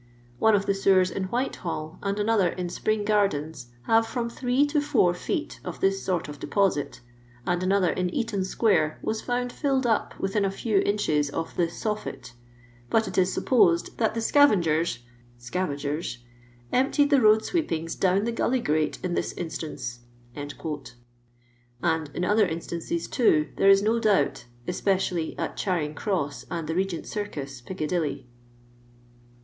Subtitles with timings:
[0.39, 4.81] "One of the sewers in Whitehall and another in Spring gardens have from three to
[4.81, 7.01] four feet of this sort of deposit;
[7.45, 11.69] and another in Eaton square was found filled up within a few inches of the
[11.69, 12.33] 'soffit,'
[12.89, 15.03] but it is supposed that the scavengers
[15.37, 16.17] (scavagers)
[16.73, 19.99] emptied the road sweepings down the gully gtate in this instance;"
[20.33, 20.55] and
[22.15, 26.73] in other in ftances, too, there is no doubt— especially at Charing Gnns, and the
[26.73, 28.25] Regent Circus, Piccadilly.